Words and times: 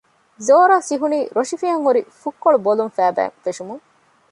ޒޯރާ 0.45 0.77
ސިހުނީ 0.87 1.19
ރޮށިފިހަން 1.35 1.83
ހުރި 1.85 2.01
ފުށްކޮޅު 2.21 2.57
ބޮލުން 2.65 2.91
ފައިބަން 2.97 3.33
ފެށުމުން 3.43 3.83